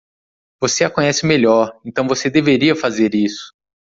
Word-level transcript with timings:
Você 0.59 0.83
a 0.83 0.89
conhece 0.89 1.27
melhor, 1.27 1.79
então 1.85 2.07
você 2.07 2.27
deveria 2.27 2.75
fazer 2.75 3.13
isso. 3.13 3.53